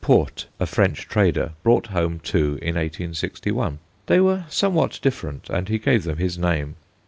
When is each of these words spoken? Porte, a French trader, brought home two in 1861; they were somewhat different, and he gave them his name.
Porte, 0.03 0.47
a 0.59 0.65
French 0.65 1.07
trader, 1.07 1.51
brought 1.61 1.85
home 1.85 2.19
two 2.23 2.53
in 2.59 2.73
1861; 2.73 3.77
they 4.07 4.19
were 4.19 4.45
somewhat 4.49 4.97
different, 5.03 5.47
and 5.51 5.69
he 5.69 5.77
gave 5.77 6.05
them 6.05 6.17
his 6.17 6.39
name. 6.39 6.75